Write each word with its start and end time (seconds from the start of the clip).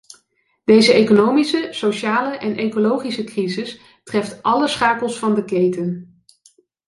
Deze 0.63 0.93
economische, 0.93 1.67
sociale 1.71 2.37
en 2.37 2.55
ecologische 2.57 3.23
crisis 3.23 3.79
treft 4.03 4.43
alle 4.43 4.67
schakels 4.67 5.19
van 5.19 5.35
de 5.35 5.45
keten. 5.45 6.21